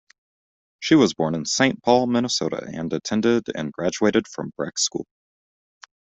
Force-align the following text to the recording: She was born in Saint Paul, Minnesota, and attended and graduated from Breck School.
She 0.79 0.95
was 0.95 1.13
born 1.13 1.35
in 1.35 1.45
Saint 1.45 1.83
Paul, 1.83 2.07
Minnesota, 2.07 2.67
and 2.73 2.91
attended 2.91 3.43
and 3.53 3.71
graduated 3.71 4.27
from 4.27 4.51
Breck 4.57 4.79
School. 4.79 5.05